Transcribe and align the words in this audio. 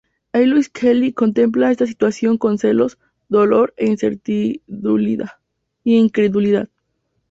Eloise 0.33 0.69
Kelly 0.73 1.13
contempla 1.13 1.69
esta 1.69 1.85
situación 1.85 2.39
con 2.39 2.57
celos, 2.57 2.97
dolor 3.29 3.71
e 3.77 3.85
incredulidad. 3.85 5.39